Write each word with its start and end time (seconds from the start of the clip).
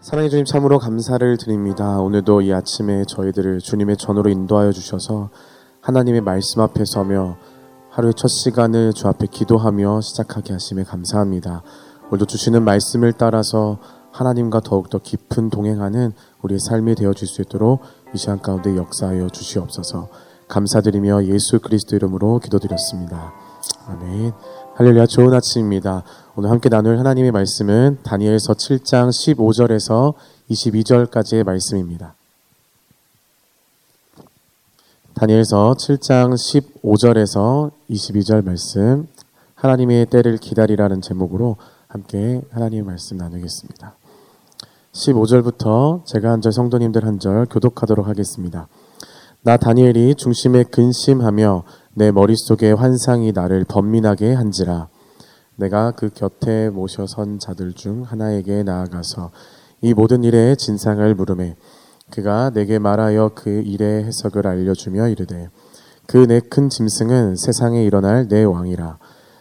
사랑해 0.00 0.28
주님 0.28 0.44
참으로 0.44 0.78
감사를 0.78 1.36
드립니다. 1.38 2.00
오늘도 2.00 2.42
이 2.42 2.52
아침에 2.52 3.04
저희들을 3.04 3.58
주님의 3.58 3.96
전으로 3.96 4.30
인도하여 4.30 4.70
주셔서 4.70 5.30
하나님의 5.80 6.20
말씀 6.20 6.60
앞에 6.60 6.84
서며 6.84 7.36
하루의 7.90 8.14
첫 8.16 8.28
시간을 8.28 8.92
주 8.92 9.08
앞에 9.08 9.26
기도하며 9.26 10.00
시작하게 10.00 10.52
하심에 10.52 10.84
감사합니다. 10.84 11.62
오늘도 12.10 12.26
주시는 12.26 12.62
말씀을 12.62 13.12
따라서 13.12 13.78
하나님과 14.12 14.60
더욱더 14.60 14.98
깊은 14.98 15.50
동행하는 15.50 16.12
우리의 16.42 16.60
삶이 16.60 16.94
되어질 16.94 17.26
수 17.26 17.42
있도록 17.42 17.82
이 18.14 18.18
시간 18.18 18.40
가운데 18.40 18.76
역사하여 18.76 19.28
주시옵소서 19.30 20.08
감사드리며 20.46 21.24
예수 21.24 21.58
그리스도 21.58 21.96
이름으로 21.96 22.38
기도드렸습니다. 22.38 23.32
아멘. 23.88 24.32
할렐루야 24.78 25.06
좋은 25.06 25.34
아침입니다. 25.34 26.04
오늘 26.36 26.50
함께 26.50 26.68
나눌 26.68 27.00
하나님의 27.00 27.32
말씀은 27.32 27.98
다니엘서 28.04 28.52
7장 28.52 29.08
15절에서 29.08 30.14
22절까지의 30.50 31.42
말씀입니다. 31.42 32.14
다니엘서 35.14 35.74
7장 35.76 36.34
15절에서 36.34 37.72
22절 37.90 38.44
말씀 38.44 39.08
하나님의 39.56 40.06
때를 40.06 40.36
기다리라는 40.36 41.00
제목으로 41.00 41.56
함께 41.88 42.40
하나님의 42.52 42.84
말씀 42.84 43.16
나누겠습니다. 43.16 43.96
15절부터 44.92 46.06
제가 46.06 46.30
한 46.30 46.40
절 46.40 46.52
성도님들 46.52 47.04
한 47.04 47.18
절 47.18 47.46
교독하도록 47.46 48.06
하겠습니다. 48.06 48.68
나 49.42 49.56
다니엘이 49.56 50.14
중심에 50.14 50.62
근심하며 50.62 51.64
내 51.98 52.12
머릿속에 52.12 52.70
환상이 52.70 53.32
나를 53.32 53.64
번민하게 53.64 54.32
한지라. 54.32 54.86
내가 55.56 55.90
그 55.90 56.10
곁에 56.14 56.70
모셔선 56.70 57.40
자들 57.40 57.72
중 57.72 58.04
하나에게 58.04 58.62
나아가서 58.62 59.32
이 59.80 59.94
모든 59.94 60.22
일의 60.22 60.56
진상을 60.56 61.12
물음에 61.16 61.56
그가 62.10 62.50
내게 62.50 62.78
말하여 62.78 63.32
그 63.34 63.50
일의 63.50 64.04
해석을 64.04 64.46
알려주며 64.46 65.08
이르되 65.08 65.48
그 66.06 66.24
내 66.28 66.38
큰 66.38 66.68
짐승은 66.68 67.34
세상에 67.34 67.82
일어날 67.82 68.28
내 68.28 68.44
왕이라. 68.44 68.98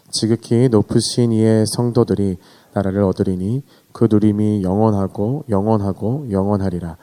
지극히 0.09 0.67
높으신 0.67 1.31
이의 1.33 1.67
성도들이 1.67 2.37
나라를 2.73 3.03
얻으리니 3.03 3.61
그 3.91 4.07
누림이 4.09 4.63
영원하고 4.63 5.43
영원하고 5.47 6.25
영원하리라 6.31 6.97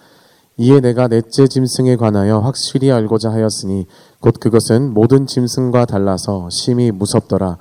이에 0.57 0.79
내가 0.79 1.09
넷째 1.09 1.49
짐승에 1.49 1.97
관하여 1.97 2.39
확실히 2.39 2.93
알고자 2.93 3.31
하였으니 3.33 3.87
곧 4.21 4.35
그것은 4.39 4.95
모든 4.95 5.27
짐승과 5.27 5.87
달라서 5.87 6.49
심히 6.51 6.93
무섭더라. 6.93 7.59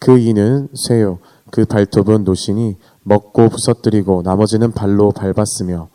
그 0.00 0.18
이는 0.18 0.68
쇠요. 0.74 1.18
그 1.52 1.64
발톱은 1.64 2.24
노신이 2.24 2.76
먹고 3.04 3.48
부서뜨리고 3.48 4.22
나머지는 4.22 4.72
발로 4.72 5.12
밟았으며 5.12 5.88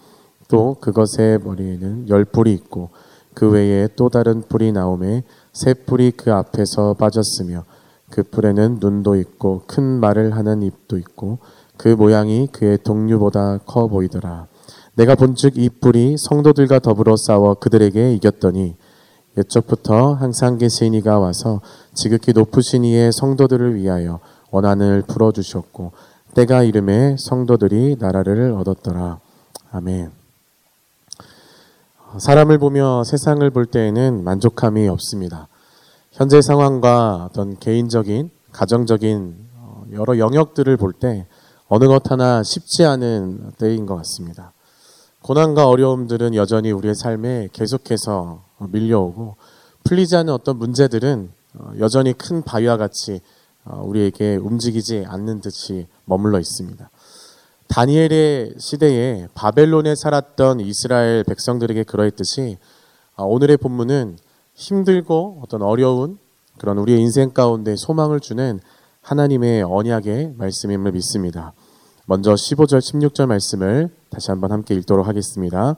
또 0.47 0.77
그것의 0.79 1.39
머리에는 1.43 2.07
열 2.07 2.23
뿔이 2.23 2.53
있고 2.53 2.91
그 3.33 3.49
외에 3.51 3.89
또 3.97 4.07
다른 4.07 4.41
뿔이 4.47 4.71
나오매 4.71 5.23
새 5.51 5.73
뿔이 5.73 6.11
그 6.11 6.31
앞에서 6.31 6.93
빠졌으며 6.93 7.65
그 8.09 8.23
뿔에는 8.23 8.77
눈도 8.79 9.17
있고 9.17 9.63
큰 9.67 9.83
말을 9.83 10.35
하는 10.35 10.61
입도 10.61 10.97
있고 10.97 11.39
그 11.75 11.89
모양이 11.89 12.47
그의 12.47 12.77
동류보다 12.83 13.59
커 13.65 13.87
보이더라. 13.87 14.47
내가 14.97 15.13
본즉 15.13 15.57
이 15.57 15.69
뿔이 15.69 16.15
성도들과 16.17 16.79
더불어 16.79 17.15
싸워 17.17 17.53
그들에게 17.53 18.15
이겼더니 18.15 18.75
옛적부터 19.37 20.13
항상 20.13 20.57
계신 20.57 20.95
이가 20.95 21.19
와서 21.19 21.61
지극히 21.93 22.33
높으신 22.33 22.83
이의 22.83 23.11
성도들을 23.11 23.75
위하여 23.75 24.19
원한을 24.49 25.03
풀어주셨고 25.03 25.91
때가 26.33 26.63
이름에 26.63 27.15
성도들이 27.19 27.97
나라를 27.99 28.53
얻었더라. 28.53 29.19
아멘. 29.71 30.11
사람을 32.17 32.57
보며 32.57 33.03
세상을 33.03 33.47
볼 33.51 33.67
때에는 33.67 34.23
만족함이 34.23 34.87
없습니다. 34.87 35.47
현재 36.11 36.41
상황과 36.41 37.27
어떤 37.29 37.59
개인적인, 37.59 38.31
가정적인 38.51 39.35
어, 39.57 39.85
여러 39.93 40.17
영역들을 40.17 40.75
볼 40.77 40.93
때 40.93 41.27
어느 41.67 41.85
것 41.85 42.09
하나 42.09 42.41
쉽지 42.41 42.83
않은 42.85 43.51
때인 43.59 43.85
것 43.85 43.95
같습니다. 43.97 44.53
고난과 45.27 45.67
어려움들은 45.67 46.35
여전히 46.35 46.71
우리의 46.71 46.95
삶에 46.95 47.49
계속해서 47.51 48.45
밀려오고 48.69 49.35
풀리지 49.83 50.15
않는 50.15 50.33
어떤 50.33 50.57
문제들은 50.57 51.29
어, 51.55 51.71
여전히 51.79 52.13
큰 52.13 52.43
바위와 52.43 52.77
같이 52.77 53.19
어, 53.65 53.83
우리에게 53.83 54.37
움직이지 54.37 55.03
않는 55.05 55.41
듯이 55.41 55.85
머물러 56.05 56.39
있습니다. 56.39 56.89
다니엘의 57.67 58.53
시대에 58.57 59.27
바벨론에 59.33 59.95
살았던 59.95 60.61
이스라엘 60.61 61.25
백성들에게 61.25 61.83
그러했듯이 61.83 62.57
어, 63.17 63.25
오늘의 63.25 63.57
본문은 63.57 64.19
힘들고 64.55 65.41
어떤 65.43 65.61
어려운 65.61 66.19
그런 66.57 66.77
우리의 66.77 67.01
인생 67.01 67.31
가운데 67.31 67.75
소망을 67.75 68.21
주는 68.21 68.61
하나님의 69.01 69.63
언약의 69.63 70.35
말씀임을 70.37 70.93
믿습니다. 70.93 71.51
먼저 72.09 72.35
15절, 72.35 72.79
16절 72.79 73.25
말씀을 73.25 73.89
다시 74.09 74.31
한번 74.31 74.53
함께 74.53 74.73
읽도록 74.75 75.09
하겠습니다. 75.09 75.75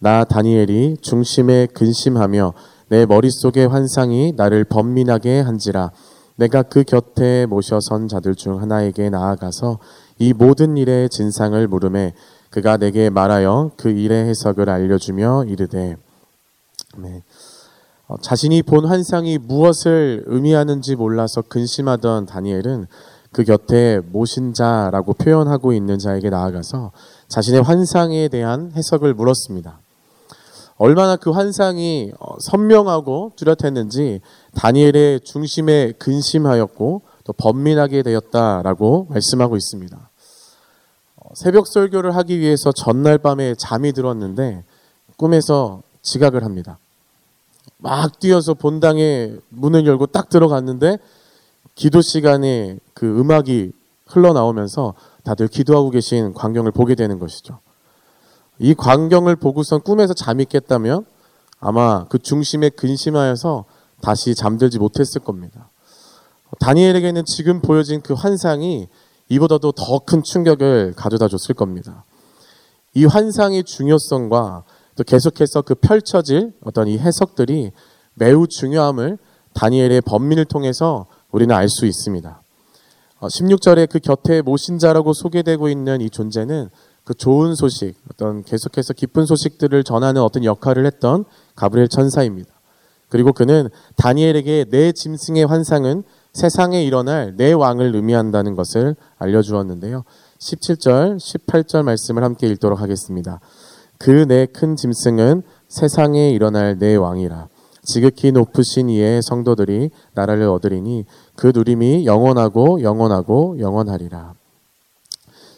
나 0.00 0.22
다니엘이 0.22 0.98
중심에 1.00 1.66
근심하며 1.72 2.52
내 2.88 3.06
머릿속의 3.06 3.68
환상이 3.68 4.34
나를 4.36 4.64
번민하게 4.64 5.40
한지라 5.40 5.90
내가 6.36 6.62
그 6.62 6.84
곁에 6.84 7.46
모셔선 7.46 8.08
자들 8.08 8.34
중 8.34 8.60
하나에게 8.60 9.08
나아가서 9.08 9.78
이 10.18 10.34
모든 10.34 10.76
일의 10.76 11.08
진상을 11.08 11.66
물음에 11.66 12.12
그가 12.50 12.76
내게 12.76 13.08
말하여 13.08 13.70
그 13.78 13.88
일의 13.88 14.28
해석을 14.28 14.68
알려주며 14.68 15.44
이르되 15.48 15.96
네. 16.98 17.22
어, 18.08 18.16
자신이 18.20 18.62
본 18.62 18.84
환상이 18.84 19.38
무엇을 19.38 20.24
의미하는지 20.26 20.96
몰라서 20.96 21.40
근심하던 21.40 22.26
다니엘은 22.26 22.88
그 23.32 23.44
곁에 23.44 24.00
모신 24.12 24.52
자라고 24.52 25.14
표현하고 25.14 25.72
있는 25.72 25.98
자에게 25.98 26.30
나아가서 26.30 26.92
자신의 27.28 27.62
환상에 27.62 28.28
대한 28.28 28.72
해석을 28.76 29.14
물었습니다. 29.14 29.78
얼마나 30.76 31.16
그 31.16 31.30
환상이 31.30 32.12
어, 32.18 32.34
선명하고 32.40 33.32
뚜렷했는지 33.36 34.20
다니엘의 34.54 35.20
중심에 35.20 35.92
근심하였고 35.98 37.02
또 37.24 37.32
번민하게 37.32 38.02
되었다라고 38.02 39.06
말씀하고 39.10 39.56
있습니다. 39.56 39.96
어, 41.16 41.28
새벽 41.34 41.68
설교를 41.68 42.16
하기 42.16 42.38
위해서 42.40 42.72
전날 42.72 43.18
밤에 43.18 43.54
잠이 43.54 43.92
들었는데 43.92 44.64
꿈에서 45.16 45.82
지각을 46.02 46.44
합니다. 46.44 46.78
막 47.78 48.18
뛰어서 48.18 48.54
본당에 48.54 49.32
문을 49.50 49.86
열고 49.86 50.06
딱 50.06 50.28
들어갔는데 50.28 50.98
기도 51.74 52.00
시간에 52.00 52.78
그 52.94 53.20
음악이 53.20 53.72
흘러나오면서 54.06 54.94
다들 55.24 55.48
기도하고 55.48 55.90
계신 55.90 56.34
광경을 56.34 56.72
보게 56.72 56.94
되는 56.94 57.18
것이죠. 57.18 57.60
이 58.58 58.74
광경을 58.74 59.36
보고선 59.36 59.80
꿈에서 59.82 60.14
잠이 60.14 60.44
깼다면 60.44 61.06
아마 61.58 62.04
그 62.08 62.18
중심에 62.18 62.68
근심하여서 62.70 63.64
다시 64.00 64.34
잠들지 64.34 64.78
못했을 64.78 65.20
겁니다. 65.20 65.70
다니엘에게는 66.60 67.24
지금 67.24 67.62
보여진 67.62 68.02
그 68.02 68.14
환상이 68.14 68.88
이보다도 69.28 69.72
더 69.72 70.00
큰 70.00 70.22
충격을 70.22 70.94
가져다 70.96 71.28
줬을 71.28 71.54
겁니다. 71.54 72.04
이 72.94 73.06
환상의 73.06 73.64
중요성과 73.64 74.64
또 74.96 75.04
계속해서 75.04 75.62
그 75.62 75.74
펼쳐질 75.74 76.52
어떤 76.62 76.88
이 76.88 76.98
해석들이 76.98 77.70
매우 78.14 78.46
중요함을 78.46 79.16
다니엘의 79.54 80.02
번민을 80.02 80.44
통해서 80.44 81.06
우리는 81.32 81.54
알 81.54 81.68
수 81.68 81.86
있습니다. 81.86 82.40
16절에 83.20 83.84
어, 83.84 83.86
그 83.90 83.98
곁에 83.98 84.42
모신 84.42 84.78
자라고 84.78 85.12
소개되고 85.12 85.68
있는 85.68 86.00
이 86.00 86.10
존재는 86.10 86.68
그 87.04 87.14
좋은 87.14 87.54
소식, 87.54 87.94
어떤 88.10 88.44
계속해서 88.44 88.92
기쁜 88.92 89.26
소식들을 89.26 89.82
전하는 89.84 90.22
어떤 90.22 90.44
역할을 90.44 90.86
했던 90.86 91.24
가브리엘 91.56 91.88
천사입니다. 91.88 92.50
그리고 93.08 93.32
그는 93.32 93.68
다니엘에게 93.96 94.66
내 94.70 94.92
짐승의 94.92 95.44
환상은 95.46 96.02
세상에 96.32 96.82
일어날 96.82 97.34
내 97.36 97.52
왕을 97.52 97.94
의미한다는 97.94 98.54
것을 98.54 98.96
알려주었는데요. 99.18 100.04
17절, 100.38 101.16
18절 101.18 101.82
말씀을 101.82 102.24
함께 102.24 102.46
읽도록 102.48 102.80
하겠습니다. 102.80 103.40
그 103.98 104.26
내 104.26 104.46
큰 104.46 104.76
짐승은 104.76 105.42
세상에 105.68 106.30
일어날 106.30 106.78
내 106.78 106.96
왕이라. 106.96 107.48
지극히 107.84 108.30
높으신 108.32 108.88
이의 108.90 109.22
성도들이 109.22 109.90
나라를 110.14 110.48
얻으리니 110.48 111.04
그 111.34 111.50
누림이 111.54 112.06
영원하고 112.06 112.82
영원하고 112.82 113.58
영원하리라. 113.58 114.34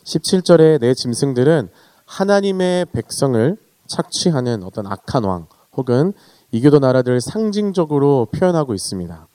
17절에 0.05 0.81
내 0.81 0.95
짐승들은 0.95 1.69
하나님의 2.07 2.87
백성을 2.93 3.57
착취하는 3.87 4.63
어떤 4.63 4.87
악한 4.87 5.25
왕 5.25 5.47
혹은 5.77 6.13
이교도 6.53 6.79
나라들을 6.79 7.21
상징적으로 7.21 8.29
표현하고 8.33 8.75
있습니다. 8.75 9.27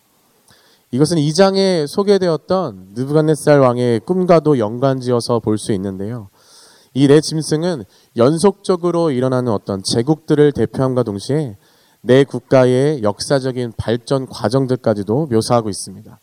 이것은 0.92 1.18
2장에 1.18 1.86
소개되었던 1.86 2.90
느부갓네살 2.96 3.60
왕의 3.60 4.00
꿈과도 4.02 4.58
연관지어서 4.58 5.40
볼 5.40 5.58
수 5.58 5.72
있는데요. 5.74 6.30
이 6.96 7.08
내 7.08 7.22
짐승은 7.22 7.84
연속적으로 8.18 9.12
일어나는 9.12 9.52
어떤 9.52 9.84
제국들을 9.84 10.52
대표함과 10.54 11.04
동시에 11.04 11.58
내 12.02 12.24
국가의 12.24 13.04
역사적인 13.04 13.74
발전 13.78 14.26
과정들까지도 14.28 15.28
묘사하고 15.28 15.70
있습니다. 15.70 16.20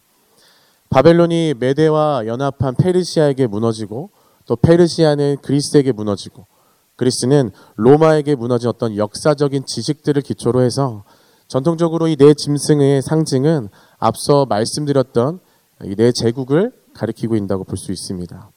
바벨론이 0.88 1.54
메대와 1.58 2.26
연합한 2.26 2.76
페르시아에게 2.76 3.46
무너지고 3.46 4.10
또 4.46 4.56
페르시아는 4.56 5.38
그리스에게 5.42 5.92
무너지고 5.92 6.46
그리스는 6.94 7.50
로마에게 7.74 8.36
무너진 8.36 8.68
어떤 8.68 8.96
역사적인 8.96 9.66
지식들을 9.66 10.22
기초로 10.22 10.62
해서 10.62 11.04
전통적으로 11.48 12.08
이 12.08 12.16
네 12.16 12.32
짐승의 12.34 13.02
상징은 13.02 13.68
앞서 13.98 14.46
말씀드렸던 14.46 15.40
이 15.84 15.94
네 15.96 16.10
제국을 16.12 16.72
가리키고 16.94 17.36
있다고 17.36 17.64
볼 17.64 17.76
수 17.76 17.92
있습니다. 17.92 18.50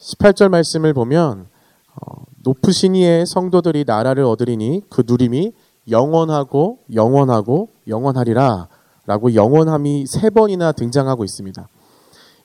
18절 0.00 0.48
말씀을 0.48 0.92
보면 0.94 1.46
어, 1.94 2.24
높으신 2.42 2.96
이의 2.96 3.26
성도들이 3.26 3.84
나라를 3.86 4.24
얻으리니 4.24 4.82
그 4.88 5.04
누림이 5.06 5.52
영원하고 5.90 6.78
영원하고 6.94 7.68
영원하리라 7.88 8.68
라고 9.06 9.34
영원함이 9.34 10.06
세 10.06 10.30
번이나 10.30 10.72
등장하고 10.72 11.24
있습니다. 11.24 11.68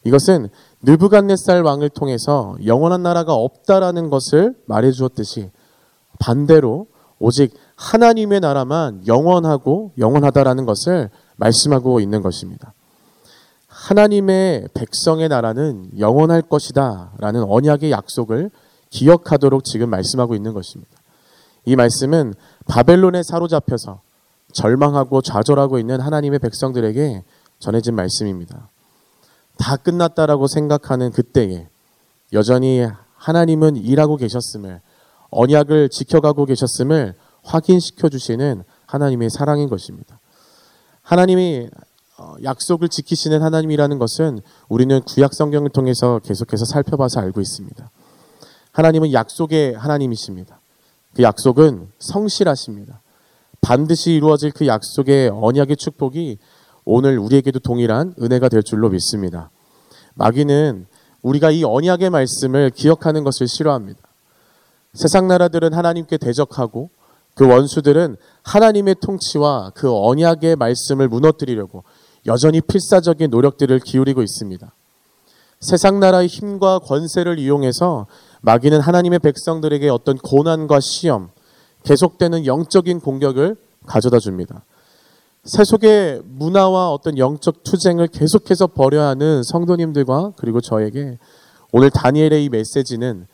이것은 0.04 0.50
느부갓네살 0.82 1.62
왕을 1.62 1.90
통해서 1.90 2.56
영원한 2.66 3.04
나라가 3.04 3.34
없다라는 3.34 4.10
것을 4.10 4.56
말해 4.66 4.92
주었듯이 4.92 5.52
반대로 6.20 6.88
오직 7.20 7.54
하나님의 7.76 8.40
나라만 8.40 9.06
영원하고 9.08 9.92
영원하다라는 9.98 10.66
것을 10.66 11.10
말씀하고 11.36 12.00
있는 12.00 12.22
것입니다. 12.22 12.74
하나님의 13.68 14.70
백성의 14.74 15.30
나라는 15.30 16.00
영원할 16.00 16.42
것이다 16.42 17.12
라는 17.20 17.44
언약의 17.44 17.92
약속을 17.92 18.50
기억하도록 18.90 19.64
지금 19.64 19.90
말씀하고 19.90 20.34
있는 20.36 20.54
것입니다. 20.54 20.97
이 21.68 21.76
말씀은 21.76 22.34
바벨론에 22.66 23.24
사로잡혀서 23.24 24.00
절망하고 24.54 25.22
좌절하고 25.22 25.80
있는 25.80 26.00
하나님의 26.00 26.40
백성들에게 26.40 27.26
전해진 27.60 27.94
말씀입니다. 27.94 28.70
다 29.58 29.76
끝났다라고 29.76 30.48
생각하는 30.48 31.12
그때에 31.12 31.68
여전히 32.32 32.88
하나님은 33.16 33.76
일하고 33.76 34.16
계셨음을 34.16 34.80
언약을 35.30 35.90
지켜가고 35.90 36.46
계셨음을 36.46 37.16
확인시켜 37.44 38.08
주시는 38.08 38.64
하나님의 38.86 39.30
사랑인 39.30 39.68
것입니다. 39.68 40.22
하나님이 41.02 41.70
어, 42.18 42.36
약속을 42.44 42.88
지키시는 42.88 43.44
하나님이라는 43.44 44.00
것은 44.00 44.40
우리는 44.70 45.02
구약 45.02 45.34
성경을 45.34 45.72
통해서 45.72 46.20
계속해서 46.24 46.64
살펴봐서 46.64 47.20
알고 47.20 47.42
있습니다. 47.42 47.92
하나님은 48.72 49.12
약속의 49.12 49.74
하나님이십니다. 49.74 50.62
그 51.18 51.24
약속은 51.24 51.88
성실하십니다. 51.98 53.02
반드시 53.60 54.12
이루어질 54.12 54.52
그 54.52 54.68
약속의 54.68 55.32
언약의 55.34 55.76
축복이 55.76 56.38
오늘 56.86 57.18
우리에게도 57.18 57.58
동일한 57.58 58.14
은혜가 58.22 58.50
될 58.50 58.62
줄로 58.62 58.90
믿습니다. 58.90 59.50
마귀는 60.14 60.86
우리가 61.24 61.50
이 61.50 61.64
언약의 61.64 62.12
말씀을 62.12 62.70
기억하는 62.70 63.24
것을 63.24 63.48
싫어합니다. 63.48 64.00
세상 64.94 65.28
나라들은 65.28 65.74
하나님께 65.74 66.18
대적하고 66.18 66.92
그 67.34 67.48
원수들은 67.48 68.18
하나님의 68.44 68.98
통치와 69.02 69.72
그 69.74 69.92
언약의 69.92 70.56
말씀을 70.56 71.08
무너뜨리려고 71.08 71.84
여전히 72.28 72.62
필사적인 72.62 73.32
노력들을 73.32 73.80
기울이고 73.80 74.22
있습니다. 74.22 74.72
세상 75.60 76.00
나라의 76.00 76.28
힘과 76.28 76.80
권세를 76.80 77.40
이용해서 77.40 78.08
마귀는 78.42 78.80
하나님의 78.80 79.20
백성들에게 79.20 79.90
어떤 79.90 80.18
고난과 80.18 80.80
시험, 80.80 81.30
계속되는 81.84 82.46
영적인 82.46 83.00
공격을 83.00 83.56
가져다 83.86 84.20
줍니다. 84.20 84.64
세속의 85.46 86.22
문화와 86.26 86.92
어떤 86.92 87.18
영적 87.18 87.64
투쟁을 87.64 88.08
계속해서 88.08 88.68
벌여야 88.68 89.08
하는 89.08 89.44
성도님들과 89.44 90.34
그리고 90.38 90.60
저에게 90.62 91.18
오늘 91.72 91.90
다니엘의 91.90 92.44
이 92.44 92.50
메시지는 92.50 93.28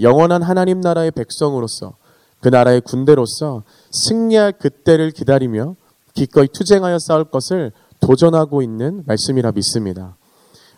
영원한 0.00 0.42
하나님 0.42 0.80
나라의 0.80 1.10
백성으로서 1.10 1.94
그 2.40 2.48
나라의 2.48 2.82
군대로서 2.82 3.62
승리할 3.90 4.52
그때를 4.52 5.10
기다리며 5.10 5.76
기꺼이 6.12 6.48
투쟁하여 6.48 6.98
싸울 6.98 7.24
것을 7.24 7.72
도전하고 8.00 8.60
있는 8.60 9.02
말씀이라 9.06 9.52
믿습니다. 9.52 10.16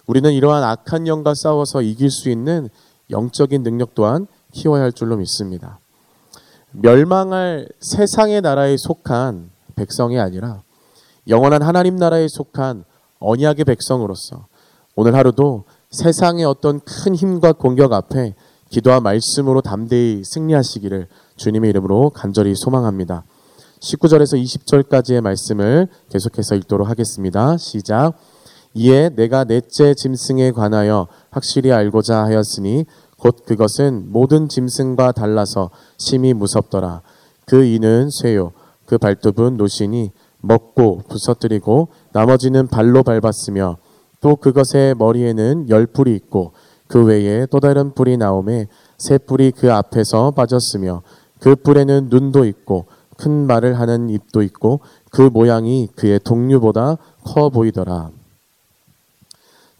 우리는 0.07 0.33
이러한 0.33 0.63
악한 0.63 1.07
영과 1.07 1.35
싸워서 1.35 1.83
이길 1.83 2.11
수 2.11 2.31
있는 2.31 2.69
영적인 3.11 3.63
능력 3.63 3.95
또한 3.95 4.27
키워야 4.53 4.83
할 4.83 4.93
줄로 4.93 5.17
믿습니다. 5.17 5.79
멸망할 6.73 7.69
세상의 7.81 8.41
나라에 8.41 8.77
속한 8.77 9.51
백성이 9.75 10.19
아니라 10.19 10.63
영원한 11.29 11.63
하나님 11.63 11.97
나라에 11.97 12.29
속한 12.29 12.85
언약의 13.19 13.65
백성으로서 13.65 14.47
오늘 14.95 15.15
하루도 15.15 15.65
세상의 15.91 16.45
어떤 16.45 16.81
큰 16.81 17.15
힘과 17.15 17.53
공격 17.53 17.93
앞에 17.93 18.35
기도와 18.71 19.01
말씀으로 19.01 19.61
담대히 19.61 20.23
승리하시기를 20.25 21.09
주님의 21.37 21.71
이름으로 21.71 22.11
간절히 22.11 22.55
소망합니다. 22.55 23.25
19절에서 23.81 24.43
20절까지의 24.43 25.21
말씀을 25.21 25.89
계속해서 26.11 26.57
읽도록 26.57 26.89
하겠습니다. 26.89 27.57
시작. 27.57 28.15
이에 28.79 29.09
내가 29.09 29.45
넷째 29.45 29.95
짐승에 29.95 30.51
관하여 30.51 31.09
확실히 31.31 31.73
알고자 31.73 32.25
하였으니 32.25 32.85
곧 33.19 33.47
그것은 33.47 34.13
모든 34.13 34.51
짐승과 34.51 35.13
달라서 35.13 35.71
심히 35.97 36.35
무섭더라. 36.35 37.01
그 37.47 37.65
이는 37.65 38.11
쇠요. 38.11 38.53
그 38.85 38.99
발톱은 38.99 39.57
노신이 39.57 40.11
먹고 40.43 41.05
부서뜨리고 41.09 41.89
나머지는 42.13 42.67
발로 42.67 43.03
밟았으며 43.03 43.79
또 44.21 44.37
그것의 44.37 44.95
머리에는 44.97 45.71
열 45.71 45.87
뿔이 45.87 46.15
있고 46.15 46.53
그 46.87 47.03
외에 47.03 47.47
또 47.47 47.61
다른 47.61 47.95
뿔이 47.95 48.19
나오매 48.19 48.69
새 48.99 49.17
뿔이 49.17 49.53
그 49.53 49.73
앞에서 49.73 50.33
빠졌으며 50.33 51.03
그 51.41 51.57
뿔에는 51.57 52.09
눈도 52.11 52.45
있고 52.45 52.85
큰 53.17 53.47
말을 53.47 53.79
하는 53.79 54.11
입도 54.11 54.43
있고 54.43 54.81
그 55.11 55.23
모양이 55.23 55.89
그의 55.97 56.21
동류보다 56.23 56.99
커 57.25 57.49
보이더라. 57.49 58.11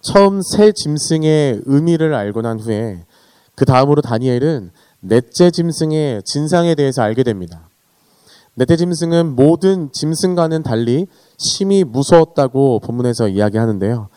처음 0.07 0.41
새 0.41 0.71
짐승의 0.71 1.63
의미를 1.65 2.15
알고 2.15 2.41
난 2.43 2.61
후에 2.61 3.05
그 3.57 3.65
다음으로 3.65 4.03
다니엘은 4.03 4.71
넷째 5.01 5.51
짐승의 5.51 6.23
진상에 6.23 6.77
대해서 6.77 7.03
알게 7.03 7.25
됩니다. 7.25 7.69
넷째 8.55 8.77
짐승은 8.77 9.35
모든 9.35 9.91
짐승과는 9.91 10.63
달리 10.63 11.09
심히 11.39 11.83
무서웠다고 11.83 12.79
본문에서 12.85 13.27
이야기하는데요. 13.27 14.09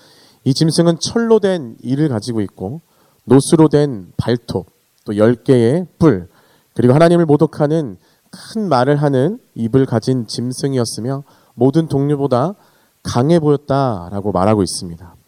이 0.43 0.53
짐승은 0.53 1.00
철로 1.00 1.39
된 1.39 1.75
이를 1.81 2.08
가지고 2.08 2.41
있고 2.41 2.81
노수로 3.24 3.67
된 3.69 4.12
발톱, 4.15 4.67
또 5.05 5.13
10개의 5.13 5.88
뿔, 5.98 6.29
그리고 6.75 6.93
하나님을 6.93 7.25
모독하는 7.25 7.98
큰 8.29 8.69
말을 8.69 8.96
하는 8.98 9.39
입을 9.55 9.88
가진 9.88 10.27
짐승이었으며 10.27 11.24
모든 11.55 11.88
동료보다 11.88 12.53
강해 13.01 13.39
보였다라고 13.39 14.31
말하고 14.31 14.62
있습니다. 14.62 15.18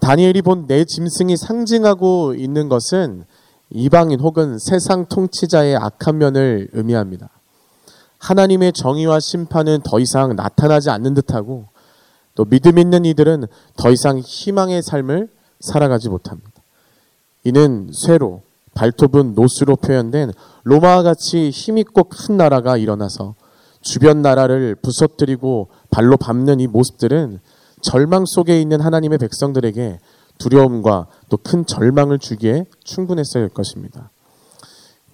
다니엘이 0.00 0.42
본 0.42 0.66
내 0.66 0.84
짐승이 0.84 1.36
상징하고 1.36 2.34
있는 2.34 2.68
것은 2.68 3.24
이방인 3.70 4.20
혹은 4.20 4.58
세상 4.58 5.06
통치자의 5.06 5.76
악한 5.76 6.18
면을 6.18 6.68
의미합니다. 6.72 7.28
하나님의 8.18 8.72
정의와 8.72 9.20
심판은 9.20 9.80
더 9.82 9.98
이상 9.98 10.36
나타나지 10.36 10.90
않는 10.90 11.14
듯하고 11.14 11.66
또 12.34 12.44
믿음 12.44 12.78
있는 12.78 13.04
이들은 13.04 13.46
더 13.76 13.90
이상 13.90 14.18
희망의 14.18 14.82
삶을 14.82 15.28
살아가지 15.60 16.08
못합니다. 16.08 16.50
이는 17.44 17.90
쇠로 17.92 18.42
발톱은 18.74 19.34
노수로 19.34 19.76
표현된 19.76 20.32
로마와 20.64 21.02
같이 21.02 21.50
힘있고 21.50 22.04
큰 22.04 22.36
나라가 22.36 22.76
일어나서 22.76 23.34
주변 23.82 24.22
나라를 24.22 24.76
부서뜨리고 24.76 25.68
발로 25.90 26.16
밟는 26.16 26.60
이 26.60 26.66
모습들은 26.68 27.40
절망 27.82 28.24
속에 28.24 28.60
있는 28.60 28.80
하나님의 28.80 29.18
백성들에게 29.18 29.98
두려움과 30.38 31.06
또 31.28 31.36
큰 31.36 31.66
절망을 31.66 32.18
주기에 32.18 32.64
충분했을 32.84 33.48
것입니다. 33.50 34.10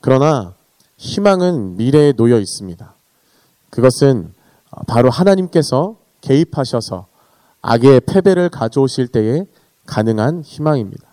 그러나 0.00 0.54
희망은 0.98 1.76
미래에 1.76 2.12
놓여 2.12 2.38
있습니다. 2.38 2.94
그것은 3.70 4.32
바로 4.86 5.10
하나님께서 5.10 5.96
개입하셔서 6.20 7.06
악의 7.62 8.02
패배를 8.02 8.48
가져오실 8.48 9.08
때에 9.08 9.46
가능한 9.86 10.42
희망입니다. 10.42 11.04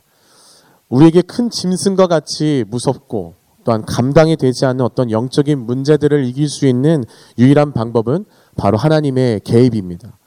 우리에게 0.90 1.22
큰 1.22 1.50
짐승과 1.50 2.08
같이 2.08 2.66
무섭고 2.68 3.34
또한 3.64 3.84
감당이 3.86 4.38
되지 4.38 4.66
않는 4.66 4.86
어떤 4.86 5.10
영적인 5.10 5.58
문제들을 5.60 6.26
이길 6.26 6.48
수 6.50 6.68
있는 6.68 7.04
유일한 7.40 7.74
방법은 7.74 8.26
바로 8.56 8.78
하나님의 8.78 9.42
개입입니다. 9.42 10.18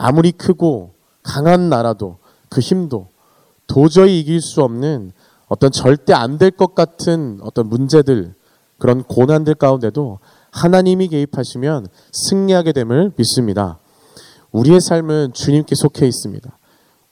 아무리 0.00 0.30
크고 0.32 0.94
강한 1.22 1.68
나라도 1.68 2.18
그 2.48 2.60
힘도 2.60 3.08
도저히 3.66 4.20
이길 4.20 4.40
수 4.40 4.62
없는 4.62 5.12
어떤 5.48 5.70
절대 5.70 6.12
안 6.14 6.38
될 6.38 6.50
것 6.50 6.74
같은 6.74 7.38
어떤 7.42 7.68
문제들, 7.68 8.34
그런 8.78 9.02
고난들 9.02 9.56
가운데도 9.56 10.20
하나님이 10.52 11.08
개입하시면 11.08 11.88
승리하게 12.12 12.72
됨을 12.72 13.12
믿습니다. 13.16 13.78
우리의 14.52 14.80
삶은 14.80 15.32
주님께 15.34 15.74
속해 15.74 16.06
있습니다. 16.06 16.56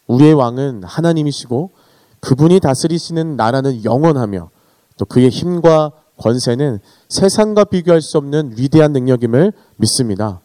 우리의 0.07 0.35
왕은 0.35 0.85
하나님이시고 0.85 1.73
그분이 2.21 2.61
다스리시는 2.61 3.37
나라는 3.37 3.85
영원하며 3.85 4.50
또 4.97 5.05
그의 5.05 5.28
힘과 5.28 5.93
권세는 6.19 6.78
세상과 7.09 7.64
비교할 7.64 8.00
수 8.00 8.16
없는 8.19 8.55
위대한 8.57 8.93
능력임을 8.93 9.52
믿습니다. 9.76 10.40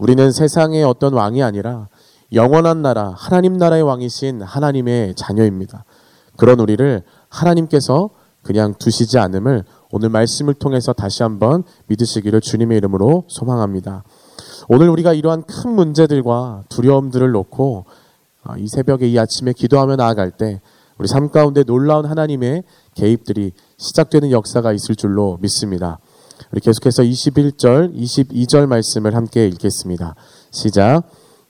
우리는 0.00 0.32
세상의 0.32 0.82
어떤 0.82 1.12
왕이 1.12 1.42
아니라 1.42 1.88
영원한 2.32 2.80
나라, 2.80 3.12
하나님 3.14 3.58
나라의 3.58 3.82
왕이신 3.82 4.40
하나님의 4.40 5.14
자녀입니다. 5.14 5.84
그런 6.38 6.58
우리를 6.58 7.02
하나님께서 7.28 8.08
그냥 8.42 8.72
두시지 8.78 9.18
않음을 9.18 9.64
오늘 9.90 10.08
말씀을 10.08 10.54
통해서 10.54 10.94
다시 10.94 11.22
한번 11.22 11.64
믿으시기를 11.88 12.40
주님의 12.40 12.78
이름으로 12.78 13.24
소망합니다. 13.28 14.04
오늘 14.70 14.88
우리가 14.88 15.12
이러한 15.12 15.42
큰 15.42 15.72
문제들과 15.72 16.64
두려움들을 16.70 17.30
놓고 17.32 17.84
아, 18.42 18.56
이 18.56 18.68
새벽에 18.68 19.06
이 19.06 19.18
아침에 19.18 19.52
기도하며 19.52 19.96
나아갈 19.96 20.30
때 20.30 20.62
우리 20.96 21.08
삶 21.08 21.28
가운데 21.28 21.62
놀라운 21.62 22.06
하나님의 22.06 22.64
개입들이 22.94 23.52
시작되는 23.76 24.30
역사가 24.30 24.72
있을 24.72 24.96
줄로 24.96 25.36
믿습니다. 25.42 25.98
계속해서 26.58 27.04
21절, 27.04 27.94
22절 27.94 28.66
말씀을 28.66 29.14
함께 29.14 29.46
읽겠습니다. 29.46 30.16
시작. 30.50 31.02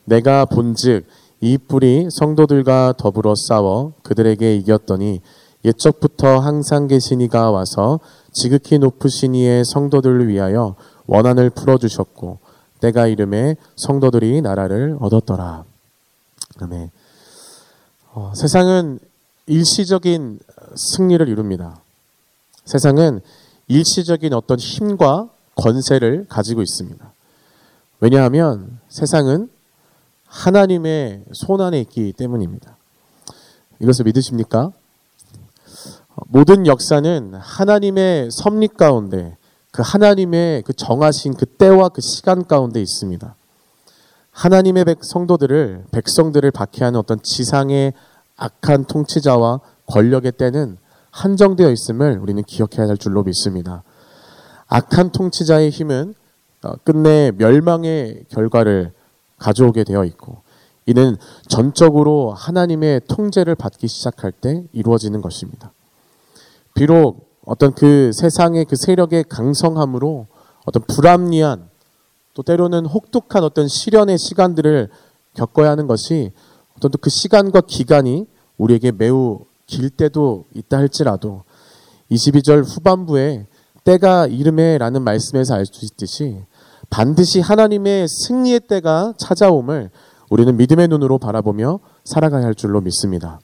내가 0.05 0.45
본즉 0.45 1.07
이 1.41 1.57
뿔이 1.57 2.09
성도들과 2.11 2.95
더불어 2.99 3.35
싸워 3.35 3.95
그들에게 4.03 4.57
이겼더니 4.57 5.23
옛적부터 5.65 6.39
항상 6.41 6.87
계신 6.87 7.23
이가 7.23 7.51
와서 7.51 7.99
지극히 8.33 8.79
높으신 8.79 9.35
이의 9.35 9.65
성도들을 9.65 10.29
위하여 10.29 10.75
원한을 11.07 11.49
풀어주셨고 11.49 12.39
때가 12.81 13.07
이름에 13.07 13.57
성도들이 13.77 14.43
나라를 14.43 14.99
얻었더라. 15.01 15.65
아멘. 16.61 16.91
어, 18.13 18.33
세상은 18.35 18.99
일시적인 19.47 20.41
승리를 20.77 21.27
이룹니다. 21.27 21.81
세상은 22.67 23.21
일시적인 23.71 24.35
어떤 24.35 24.59
힘과 24.59 25.29
권세를 25.55 26.27
가지고 26.29 26.61
있습니다. 26.61 27.13
왜냐하면 28.01 28.81
세상은 28.89 29.49
하나님의 30.27 31.23
손안에 31.33 31.81
있기 31.83 32.13
때문입니다. 32.15 32.77
이것을 33.79 34.07
믿으십니까? 34.07 34.73
모든 36.27 36.67
역사는 36.67 37.35
하나님의 37.35 38.31
섭리 38.33 38.67
가운데 38.67 39.37
그 39.71 39.83
하나님의 39.85 40.63
그 40.63 40.73
정하신 40.73 41.35
그 41.35 41.47
때와 41.47 41.91
그 41.91 42.01
시간 42.01 42.47
가운데 42.47 42.81
있습니다. 42.81 43.37
하나님의 44.33 44.85
백 44.85 45.05
성도들을 45.05 45.85
백성들을 45.93 46.51
박해하는 46.51 46.99
어떤 46.99 47.23
지상의 47.23 47.93
악한 48.37 48.87
통치자와 48.87 49.61
권력의 49.87 50.33
때는 50.33 50.77
한정되어 51.11 51.71
있음을 51.71 52.19
우리는 52.19 52.43
기억해야 52.43 52.89
할 52.89 52.97
줄로 52.97 53.23
믿습니다. 53.23 53.83
악한 54.69 55.13
통치자의 55.13 55.71
힘은 55.71 56.15
어, 56.63 56.75
끝내 56.85 57.33
멸망의 57.37 58.25
결과를 58.29 58.93
가져오게 59.39 59.85
되어 59.85 60.05
있고 60.05 60.43
이는 60.87 61.17
전적으로 61.49 62.33
하나님의 62.33 63.03
통제를 63.09 63.55
받기 63.55 63.89
시작할 63.89 64.33
때 64.33 64.65
이루어지는 64.73 65.21
것입니다. 65.23 65.73
비록 66.75 67.31
어떤 67.45 67.75
그 67.75 68.13
세상의 68.13 68.67
그 68.67 68.77
세력의 68.77 69.25
강성함으로 69.29 70.27
어떤 70.67 70.83
불합리한 70.85 71.69
또 72.35 72.43
때로는 72.43 72.87
혹독한 72.87 73.43
어떤 73.43 73.67
시련의 73.67 74.19
시간들을 74.19 74.89
겪어야 75.35 75.71
하는 75.71 75.87
것이 75.87 76.33
어떤 76.77 76.93
그 77.01 77.11
시간과 77.11 77.63
기간이 77.63 78.27
우리에게 78.57 78.93
매우 78.93 79.41
길 79.71 79.89
때도 79.89 80.47
있다 80.55 80.79
할지라도 80.79 81.45
22절 82.11 82.65
후반부에 82.67 83.47
때가 83.85 84.27
이름에라는 84.27 85.03
말씀에서 85.03 85.55
알 85.55 85.65
수 85.65 85.85
있듯이 85.85 86.43
반드시 86.91 87.41
하나님의 87.41 88.09
승리의 88.09 88.61
때가 88.69 89.15
찾아옴을 89.17 89.91
우리는 90.29 90.57
믿음의 90.57 90.89
눈으로 90.89 91.19
바라보며 91.19 91.79
살아가야 92.05 92.45
할 92.45 92.55
줄로 92.55 92.81
믿습니다. 92.81 93.41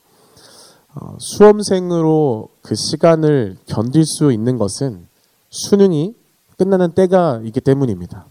어, 0.95 1.17
수험생으로 1.21 2.49
그 2.63 2.75
시간을 2.75 3.57
견딜 3.67 4.05
수 4.05 4.33
있는 4.33 4.59
것은 4.59 5.07
수능이 5.51 6.15
끝나는 6.59 6.93
때가 6.93 7.41
있기 7.45 7.61
때문입니다. 7.61 8.27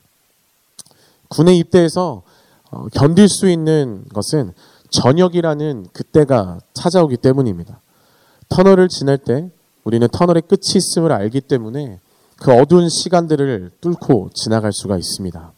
군에 1.29 1.55
입대해서 1.55 2.23
어, 2.71 2.87
견딜 2.91 3.29
수 3.29 3.49
있는 3.49 4.03
것은 4.13 4.53
저녁이라는 4.89 5.87
그때가 5.93 6.59
찾아오기 6.73 7.17
때문입니다. 7.17 7.79
터널을 8.49 8.87
지날 8.89 9.17
때 9.17 9.49
우리는 9.83 10.07
터널의 10.07 10.43
끝이 10.43 10.77
있음을 10.77 11.11
알기 11.11 11.41
때문에 11.41 11.99
그 12.37 12.51
어두운 12.51 12.89
시간들을 12.89 13.71
뚫고 13.81 14.31
지나갈 14.33 14.73
수가 14.73 14.97
있습니다. 14.97 15.51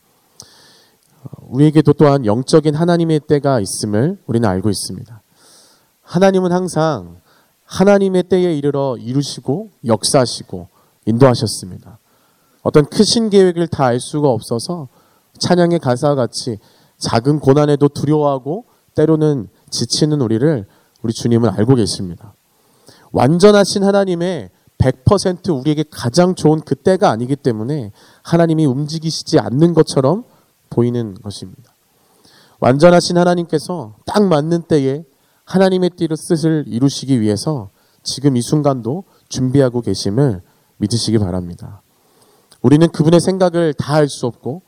어, 1.23 1.29
우리에게도 1.47 1.93
또한 1.93 2.25
영적인 2.25 2.75
하나님의 2.75 3.21
때가 3.21 3.59
있음을 3.59 4.17
우리는 4.27 4.47
알고 4.47 4.69
있습니다. 4.69 5.21
하나님은 6.03 6.51
항상 6.51 7.17
하나님의 7.65 8.23
때에 8.23 8.55
이르러 8.55 8.95
이루시고 8.97 9.69
역사하시고 9.85 10.67
인도하셨습니다. 11.05 11.97
어떤 12.63 12.85
크신 12.85 13.29
계획을 13.29 13.67
다 13.67 13.85
알 13.85 13.99
수가 13.99 14.29
없어서 14.29 14.87
찬양의 15.39 15.79
가사와 15.79 16.15
같이 16.15 16.59
작은 16.97 17.39
고난에도 17.39 17.87
두려워하고 17.89 18.65
때로는 18.95 19.47
지치는 19.69 20.21
우리를 20.21 20.65
우리 21.01 21.13
주님은 21.13 21.49
알고 21.49 21.75
계십니다. 21.75 22.33
완전하신 23.11 23.83
하나님의 23.83 24.49
100% 24.77 25.59
우리에게 25.59 25.83
가장 25.89 26.35
좋은 26.35 26.59
그때가 26.61 27.09
아니기 27.09 27.35
때문에 27.35 27.91
하나님이 28.21 28.65
움직이시지 28.65 29.39
않는 29.39 29.73
것처럼 29.73 30.23
보이는 30.69 31.15
것입니다. 31.15 31.73
완전하신 32.59 33.17
하나님께서 33.17 33.95
딱 34.05 34.23
맞는 34.23 34.63
때에 34.63 35.03
하나님의 35.45 35.91
뜻을 35.97 36.65
이루시기 36.67 37.21
위해서 37.21 37.69
지금 38.03 38.35
이 38.37 38.41
순간도 38.41 39.03
준비하고 39.29 39.81
계심을 39.81 40.41
믿으시기 40.77 41.17
바랍니다. 41.17 41.81
우리는 42.61 42.87
그분의 42.89 43.19
생각을 43.21 43.73
다 43.73 43.95
알 43.95 44.09
수 44.09 44.25
없고 44.27 44.61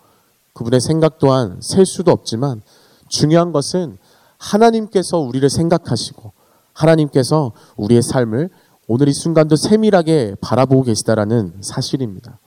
그분의 0.54 0.82
생각 0.82 1.20
또한 1.20 1.60
셀 1.62 1.86
수도 1.86 2.12
없지만 2.12 2.62
중요한 3.08 3.52
것은 3.52 3.98
하나님께서 4.38 5.18
우리를 5.18 5.50
생각하시고 5.50 6.32
하나님께서 6.80 7.52
우리의 7.78 8.02
삶을 8.02 8.50
오늘 8.88 9.08
이 9.08 9.14
순간도 9.14 9.56
세밀하게 9.56 10.36
바라보고 10.42 10.84
계시다라는 10.84 11.54
사실입니다. 11.62 12.40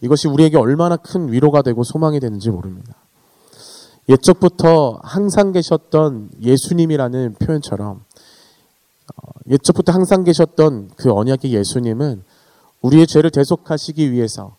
이것이 0.00 0.28
우리에게 0.28 0.56
얼마나 0.56 0.96
큰 0.96 1.32
위로가 1.32 1.62
되고 1.62 1.82
소망이 1.82 2.20
되는지 2.20 2.50
모릅니다. 2.50 2.94
옛적부터 4.08 5.00
항상 5.02 5.52
계셨던 5.52 6.30
예수님이라는 6.40 7.36
표현처럼 7.40 8.04
어, 9.16 9.28
옛적부터 9.50 9.92
항상 9.92 10.24
계셨던 10.24 10.90
그 10.96 11.12
언약의 11.12 11.52
예수님은 11.52 12.22
우리의 12.82 13.06
죄를 13.06 13.30
대속하시기 13.30 14.12
위해서 14.12 14.56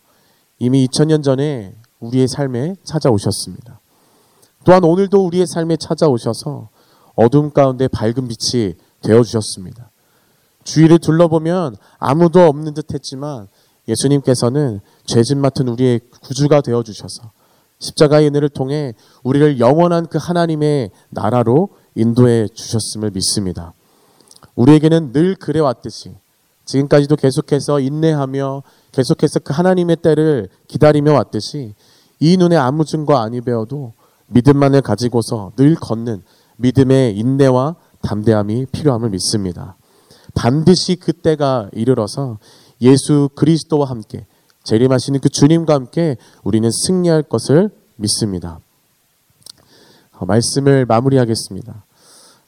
이미 0.58 0.86
2000년 0.86 1.22
전에 1.22 1.74
우리의 2.00 2.28
삶에 2.28 2.76
찾아오셨습니다. 2.84 3.80
또한 4.64 4.84
오늘도 4.84 5.24
우리의 5.24 5.46
삶에 5.46 5.76
찾아오셔서 5.76 6.68
어둠 7.16 7.50
가운데 7.50 7.88
밝은 7.88 8.28
빛이 8.28 8.74
되어 9.02 9.22
주셨습니다. 9.22 9.90
주위를 10.64 10.98
둘러보면 10.98 11.76
아무도 11.98 12.40
없는 12.40 12.74
듯 12.74 12.92
했지만 12.92 13.48
예수님께서는 13.88 14.80
죄짐 15.04 15.38
맡은 15.38 15.68
우리의 15.68 16.00
구주가 16.22 16.60
되어 16.60 16.82
주셔서 16.82 17.32
십자가의 17.78 18.28
은혜를 18.28 18.50
통해 18.50 18.94
우리를 19.22 19.58
영원한 19.58 20.06
그 20.06 20.18
하나님의 20.20 20.90
나라로 21.08 21.70
인도해 21.94 22.46
주셨음을 22.48 23.10
믿습니다. 23.12 23.72
우리에게는 24.54 25.12
늘 25.12 25.34
그래 25.34 25.60
왔듯이 25.60 26.14
지금까지도 26.66 27.16
계속해서 27.16 27.80
인내하며 27.80 28.62
계속해서 28.92 29.40
그 29.40 29.52
하나님의 29.52 29.96
때를 29.96 30.48
기다리며 30.68 31.14
왔듯이 31.14 31.74
이 32.20 32.36
눈에 32.36 32.56
아무 32.56 32.84
증거 32.84 33.16
아니 33.16 33.40
배워도 33.40 33.94
믿음만을 34.26 34.82
가지고서 34.82 35.52
늘 35.56 35.74
걷는 35.74 36.22
믿음의 36.58 37.16
인내와 37.16 37.76
담대함이 38.02 38.66
필요함을 38.66 39.10
믿습니다. 39.10 39.76
반드시 40.34 40.96
그때가 40.96 41.70
이르러서 41.72 42.38
예수 42.80 43.28
그리스도와 43.34 43.88
함께 43.90 44.26
재림하시는 44.64 45.20
그 45.20 45.28
주님과 45.28 45.74
함께 45.74 46.16
우리는 46.42 46.70
승리할 46.70 47.22
것을 47.24 47.70
믿습니다. 47.96 48.60
어, 50.18 50.26
말씀을 50.26 50.86
마무리하겠습니다. 50.86 51.84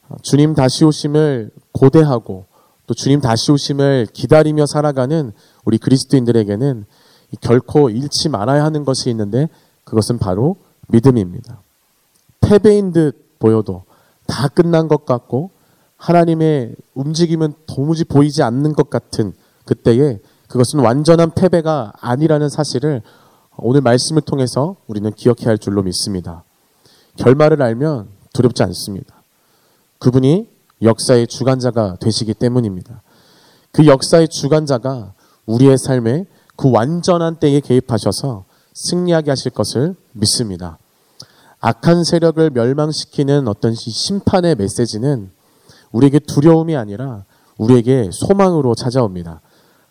어, 0.09 0.16
주님 0.23 0.54
다시 0.54 0.85
오심을 0.85 1.50
고대하고 1.73 2.44
또 2.87 2.94
주님 2.94 3.21
다시 3.21 3.50
오심을 3.52 4.09
기다리며 4.12 4.66
살아가는 4.66 5.32
우리 5.64 5.78
그리스도인들에게는 5.78 6.85
결코 7.40 7.88
잃지 7.88 8.28
말아야 8.28 8.64
하는 8.64 8.85
것이 8.85 9.09
있는데 9.11 9.49
그것은 9.85 10.18
바로 10.18 10.56
믿음입니다. 10.88 11.61
패배인 12.40 12.92
듯 12.92 13.38
보여도 13.38 13.85
다 14.32 14.48
끝난 14.48 14.88
것 14.88 15.04
같고 15.04 15.50
하나님의 15.98 16.74
움직임은 16.94 17.52
도무지 17.66 18.04
보이지 18.04 18.42
않는 18.42 18.72
것 18.72 18.88
같은 18.88 19.34
그때에 19.66 20.20
그것은 20.48 20.80
완전한 20.80 21.32
패배가 21.32 21.92
아니라는 22.00 22.48
사실을 22.48 23.02
오늘 23.58 23.82
말씀을 23.82 24.22
통해서 24.22 24.76
우리는 24.86 25.12
기억해야 25.12 25.50
할 25.50 25.58
줄로 25.58 25.82
믿습니다. 25.82 26.44
결말을 27.16 27.62
알면 27.62 28.08
두렵지 28.32 28.62
않습니다. 28.62 29.22
그분이 29.98 30.48
역사의 30.80 31.26
주관자가 31.26 31.96
되시기 32.00 32.32
때문입니다. 32.32 33.02
그 33.70 33.86
역사의 33.86 34.28
주관자가 34.28 35.12
우리의 35.44 35.76
삶에 35.76 36.24
그 36.56 36.70
완전한 36.70 37.36
때에 37.36 37.60
개입하셔서 37.60 38.44
승리하게 38.72 39.30
하실 39.30 39.50
것을 39.52 39.94
믿습니다. 40.12 40.78
악한 41.62 42.02
세력을 42.02 42.50
멸망시키는 42.50 43.47
어떤 43.47 43.73
심판의 43.73 44.57
메시지는 44.57 45.31
우리에게 45.92 46.19
두려움이 46.19 46.76
아니라 46.76 47.25
우리에게 47.57 48.11
소망으로 48.12 48.75
찾아옵니다. 48.75 49.40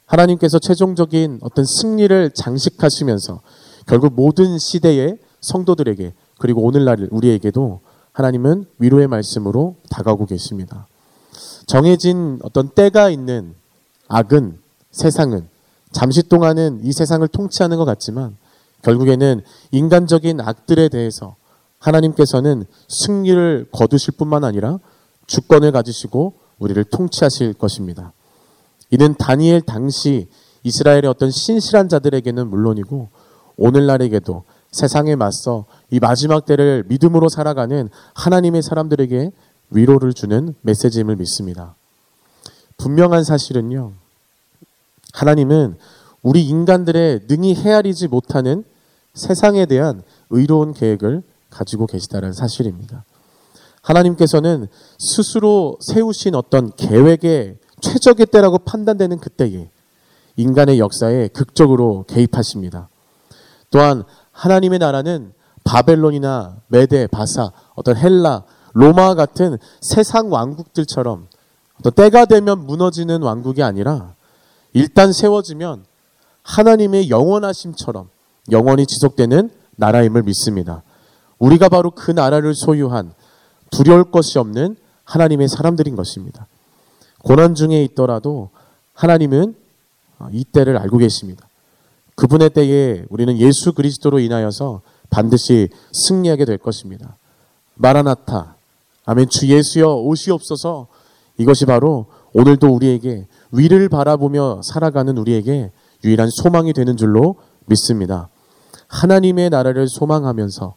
하나님께서 0.05 0.59
최종적인 0.59 1.39
어떤 1.41 1.63
승리를 1.65 2.31
장식하시면서 2.31 3.39
결국 3.87 4.13
모든 4.15 4.59
시대의 4.59 5.17
성도들에게 5.39 6.13
그리고 6.39 6.61
오늘날 6.61 7.07
우리에게도 7.09 7.79
하나님은 8.11 8.65
위로의 8.79 9.07
말씀으로 9.07 9.77
다가오고 9.89 10.25
계십니다. 10.25 10.87
정해진 11.67 12.39
어떤 12.43 12.67
때가 12.67 13.09
있는 13.09 13.55
악은 14.09 14.59
세상은 14.91 15.47
잠시 15.93 16.23
동안은 16.23 16.81
이 16.83 16.91
세상을 16.91 17.25
통치하는 17.29 17.77
것 17.77 17.85
같지만 17.85 18.35
결국에는 18.81 19.41
인간적인 19.71 20.41
악들에 20.41 20.89
대해서 20.89 21.37
하나님께서는 21.81 22.65
승리를 22.87 23.67
거두실 23.71 24.13
뿐만 24.17 24.43
아니라 24.43 24.79
주권을 25.27 25.71
가지시고 25.71 26.33
우리를 26.59 26.81
통치하실 26.85 27.53
것입니다. 27.55 28.13
이는 28.91 29.15
다니엘 29.15 29.61
당시 29.61 30.27
이스라엘의 30.63 31.07
어떤 31.07 31.31
신실한 31.31 31.89
자들에게는 31.89 32.47
물론이고 32.47 33.09
오늘날에게도 33.57 34.43
세상에 34.71 35.15
맞서 35.15 35.65
이 35.89 35.99
마지막 35.99 36.45
때를 36.45 36.85
믿음으로 36.87 37.29
살아가는 37.29 37.89
하나님의 38.13 38.61
사람들에게 38.61 39.31
위로를 39.71 40.13
주는 40.13 40.53
메시지임을 40.61 41.15
믿습니다. 41.17 41.75
분명한 42.77 43.23
사실은요. 43.23 43.93
하나님은 45.13 45.77
우리 46.21 46.43
인간들의 46.43 47.21
능히 47.27 47.55
헤아리지 47.55 48.07
못하는 48.07 48.63
세상에 49.13 49.65
대한 49.65 50.03
의로운 50.29 50.73
계획을 50.73 51.23
가지고 51.51 51.85
계시다는 51.85 52.33
사실입니다. 52.33 53.05
하나님께서는 53.83 54.67
스스로 54.97 55.77
세우신 55.81 56.33
어떤 56.35 56.71
계획의 56.75 57.57
최적의 57.81 58.27
때라고 58.27 58.59
판단되는 58.59 59.19
그때에 59.19 59.69
인간의 60.37 60.79
역사에 60.79 61.27
극적으로 61.27 62.05
개입하십니다. 62.07 62.89
또한 63.69 64.03
하나님의 64.31 64.79
나라는 64.79 65.33
바벨론이나 65.63 66.57
메데, 66.67 67.07
바사, 67.07 67.51
어떤 67.75 67.97
헬라, 67.97 68.43
로마 68.73 69.15
같은 69.15 69.57
세상 69.81 70.31
왕국들처럼 70.31 71.27
어떤 71.79 71.93
때가 71.93 72.25
되면 72.25 72.65
무너지는 72.65 73.21
왕국이 73.21 73.63
아니라 73.63 74.15
일단 74.73 75.11
세워지면 75.11 75.85
하나님의 76.43 77.09
영원하심처럼 77.09 78.09
영원히 78.51 78.85
지속되는 78.85 79.49
나라임을 79.75 80.23
믿습니다. 80.23 80.83
우리가 81.41 81.69
바로 81.69 81.89
그 81.91 82.11
나라를 82.11 82.53
소유한 82.53 83.13
두려울 83.71 84.11
것이 84.11 84.37
없는 84.37 84.75
하나님의 85.03 85.47
사람들인 85.47 85.95
것입니다. 85.95 86.47
고난 87.23 87.55
중에 87.55 87.83
있더라도 87.83 88.49
하나님은 88.93 89.55
이 90.31 90.43
때를 90.43 90.77
알고 90.77 90.99
계십니다. 90.99 91.47
그분의 92.15 92.51
때에 92.51 93.05
우리는 93.09 93.37
예수 93.39 93.73
그리스도로 93.73 94.19
인하여서 94.19 94.81
반드시 95.09 95.69
승리하게 95.91 96.45
될 96.45 96.57
것입니다. 96.59 97.17
마라나타. 97.73 98.55
아멘. 99.05 99.29
주 99.29 99.47
예수여 99.47 99.95
오시옵소서. 99.95 100.87
이것이 101.39 101.65
바로 101.65 102.05
오늘도 102.33 102.67
우리에게 102.67 103.25
위를 103.51 103.89
바라보며 103.89 104.61
살아가는 104.63 105.17
우리에게 105.17 105.71
유일한 106.03 106.29
소망이 106.29 106.71
되는 106.73 106.95
줄로 106.97 107.37
믿습니다. 107.65 108.29
하나님의 108.87 109.49
나라를 109.49 109.87
소망하면서 109.87 110.75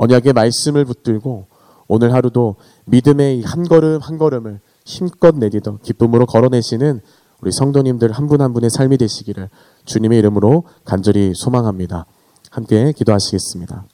언약의 0.00 0.32
말씀을 0.32 0.86
붙들고 0.86 1.46
오늘 1.86 2.14
하루도 2.14 2.56
믿음의 2.86 3.42
한 3.42 3.68
걸음 3.68 4.00
한 4.00 4.16
걸음을 4.16 4.60
힘껏 4.86 5.36
내딛어 5.36 5.78
기쁨으로 5.82 6.24
걸어내시는 6.24 7.02
우리 7.42 7.52
성도님들 7.52 8.10
한 8.12 8.26
분한 8.26 8.46
한 8.46 8.52
분의 8.54 8.70
삶이 8.70 8.96
되시기를 8.96 9.50
주님의 9.84 10.18
이름으로 10.20 10.64
간절히 10.86 11.34
소망합니다. 11.34 12.06
함께 12.50 12.92
기도하시겠습니다. 12.92 13.84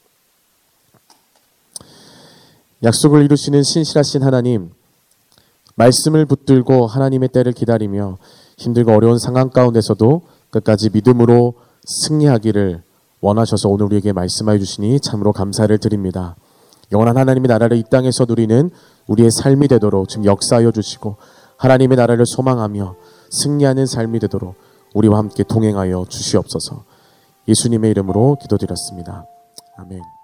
약속을 2.85 3.25
이루시는 3.25 3.65
신실하신 3.65 4.23
하나님, 4.23 4.71
말씀을 5.75 6.25
붙들고 6.25 6.87
하나님의 6.87 7.31
때를 7.31 7.53
기다리며 7.53 8.19
힘들고 8.59 8.93
어려운 8.93 9.19
상황 9.19 9.51
가운데서도 9.51 10.23
끝까지 10.51 10.91
믿음으로 10.93 11.55
승리하기를 11.85 12.83
원하셔서 13.21 13.69
오늘 13.69 13.87
우리에게 13.87 14.13
말씀하여 14.13 14.59
주시니 14.59 15.01
참으로 15.01 15.33
감사를 15.33 15.77
드립니다. 15.79 16.37
영원한 16.93 17.17
하나님의 17.17 17.49
나라를 17.49 17.77
이 17.77 17.85
땅에서 17.91 18.27
누리는 18.29 18.71
우리의 19.09 19.31
삶이 19.31 19.69
되도록 19.69 20.09
지금 20.09 20.25
역사하여 20.25 20.71
주시고 20.71 21.17
하나님의 21.57 21.97
나라를 21.97 22.25
소망하며 22.27 22.97
승리하는 23.31 23.87
삶이 23.87 24.21
되도록 24.21 24.55
우리와 24.95 25.19
함께 25.19 25.43
동행하여 25.43 26.07
주시옵소서. 26.09 26.85
예수님의 27.49 27.91
이름으로 27.91 28.37
기도드렸습니다. 28.41 29.27
아멘. 29.77 30.16